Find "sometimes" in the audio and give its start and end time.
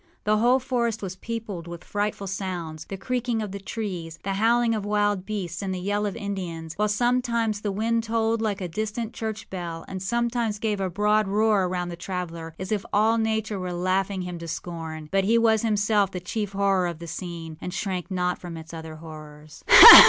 6.87-7.61, 10.01-10.57